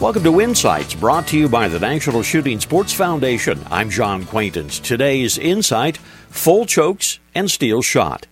Welcome 0.00 0.24
to 0.24 0.40
Insights, 0.40 0.94
brought 0.94 1.26
to 1.26 1.38
you 1.38 1.46
by 1.46 1.68
the 1.68 1.78
National 1.78 2.22
Shooting 2.22 2.58
Sports 2.58 2.94
Foundation. 2.94 3.62
I'm 3.70 3.90
John 3.90 4.24
Quaintance. 4.24 4.78
Today's 4.78 5.36
Insight 5.36 5.98
Full 6.30 6.64
Chokes 6.64 7.18
and 7.34 7.50
Steel 7.50 7.82
Shot. 7.82 8.26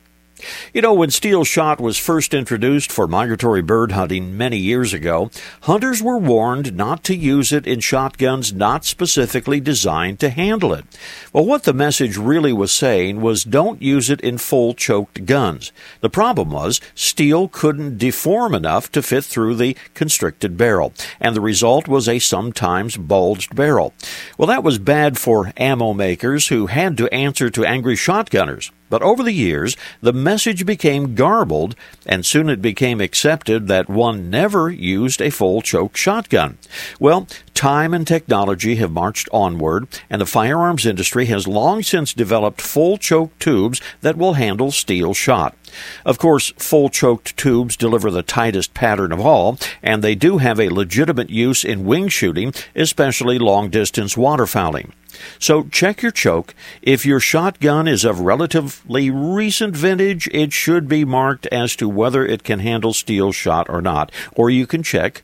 You 0.72 0.82
know, 0.82 0.94
when 0.94 1.10
steel 1.10 1.44
shot 1.44 1.80
was 1.80 1.98
first 1.98 2.34
introduced 2.34 2.92
for 2.92 3.06
migratory 3.06 3.62
bird 3.62 3.92
hunting 3.92 4.36
many 4.36 4.56
years 4.56 4.92
ago, 4.92 5.30
hunters 5.62 6.02
were 6.02 6.18
warned 6.18 6.76
not 6.76 7.02
to 7.04 7.16
use 7.16 7.52
it 7.52 7.66
in 7.66 7.80
shotguns 7.80 8.52
not 8.52 8.84
specifically 8.84 9.60
designed 9.60 10.20
to 10.20 10.30
handle 10.30 10.72
it. 10.72 10.84
Well, 11.32 11.44
what 11.44 11.64
the 11.64 11.72
message 11.72 12.16
really 12.16 12.52
was 12.52 12.72
saying 12.72 13.20
was 13.20 13.44
don't 13.44 13.82
use 13.82 14.10
it 14.10 14.20
in 14.20 14.38
full 14.38 14.74
choked 14.74 15.26
guns. 15.26 15.72
The 16.00 16.10
problem 16.10 16.50
was 16.50 16.80
steel 16.94 17.48
couldn't 17.48 17.98
deform 17.98 18.54
enough 18.54 18.90
to 18.92 19.02
fit 19.02 19.24
through 19.24 19.56
the 19.56 19.76
constricted 19.94 20.56
barrel, 20.56 20.92
and 21.20 21.34
the 21.34 21.40
result 21.40 21.88
was 21.88 22.08
a 22.08 22.18
sometimes 22.18 22.96
bulged 22.96 23.56
barrel. 23.56 23.94
Well, 24.36 24.48
that 24.48 24.64
was 24.64 24.78
bad 24.78 25.18
for 25.18 25.52
ammo 25.56 25.94
makers 25.94 26.48
who 26.48 26.66
had 26.66 26.96
to 26.98 27.12
answer 27.12 27.50
to 27.50 27.64
angry 27.64 27.96
shotgunners. 27.96 28.70
But 28.90 29.02
over 29.02 29.22
the 29.22 29.32
years, 29.32 29.76
the 30.00 30.12
message 30.12 30.64
became 30.64 31.14
garbled, 31.14 31.74
and 32.06 32.24
soon 32.24 32.48
it 32.48 32.62
became 32.62 33.00
accepted 33.00 33.68
that 33.68 33.88
one 33.88 34.30
never 34.30 34.70
used 34.70 35.20
a 35.20 35.30
full 35.30 35.62
choke 35.62 35.96
shotgun. 35.96 36.58
Well, 36.98 37.26
time 37.54 37.92
and 37.92 38.06
technology 38.06 38.76
have 38.76 38.90
marched 38.90 39.28
onward, 39.32 39.88
and 40.08 40.20
the 40.20 40.26
firearms 40.26 40.86
industry 40.86 41.26
has 41.26 41.48
long 41.48 41.82
since 41.82 42.14
developed 42.14 42.60
full 42.60 42.96
choke 42.98 43.38
tubes 43.38 43.80
that 44.00 44.16
will 44.16 44.34
handle 44.34 44.70
steel 44.70 45.14
shot. 45.14 45.56
Of 46.04 46.18
course, 46.18 46.52
full 46.56 46.88
choked 46.88 47.36
tubes 47.36 47.76
deliver 47.76 48.10
the 48.10 48.22
tightest 48.22 48.74
pattern 48.74 49.12
of 49.12 49.20
all, 49.20 49.58
and 49.82 50.02
they 50.02 50.14
do 50.14 50.38
have 50.38 50.58
a 50.58 50.70
legitimate 50.70 51.30
use 51.30 51.64
in 51.64 51.84
wing 51.84 52.08
shooting, 52.08 52.54
especially 52.74 53.38
long 53.38 53.68
distance 53.68 54.14
waterfowling. 54.14 54.92
So 55.38 55.64
check 55.64 56.02
your 56.02 56.12
choke. 56.12 56.54
If 56.82 57.06
your 57.06 57.20
shotgun 57.20 57.88
is 57.88 58.04
of 58.04 58.20
relatively 58.20 59.10
recent 59.10 59.76
vintage, 59.76 60.28
it 60.28 60.52
should 60.52 60.88
be 60.88 61.04
marked 61.04 61.46
as 61.46 61.76
to 61.76 61.88
whether 61.88 62.24
it 62.24 62.44
can 62.44 62.58
handle 62.60 62.92
steel 62.92 63.32
shot 63.32 63.68
or 63.68 63.80
not, 63.82 64.12
or 64.34 64.50
you 64.50 64.66
can 64.66 64.82
check 64.82 65.22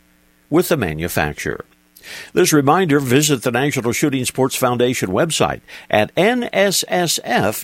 with 0.51 0.69
the 0.69 0.77
manufacturer. 0.77 1.65
This 2.33 2.53
reminder, 2.53 3.01
visit 3.01 3.43
the 3.43 3.51
National 3.51 3.93
Shooting 3.93 4.25
Sports 4.25 4.57
Foundation 4.57 5.11
website 5.11 5.63
at 5.91 6.15
nssf.org. 6.15 7.61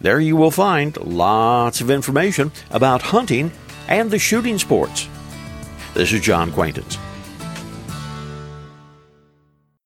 There 0.00 0.20
you 0.20 0.36
will 0.36 0.50
find 0.50 0.96
lots 0.96 1.80
of 1.80 1.90
information 1.90 2.50
about 2.70 3.02
hunting 3.02 3.52
and 3.88 4.10
the 4.10 4.18
shooting 4.18 4.58
sports. 4.58 5.08
This 5.94 6.12
is 6.12 6.20
John 6.20 6.50
Quaintance. 6.50 6.98